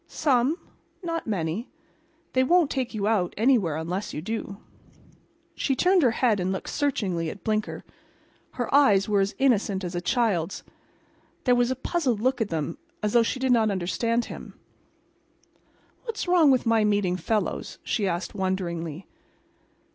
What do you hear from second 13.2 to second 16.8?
she did not understand him. "What's wrong about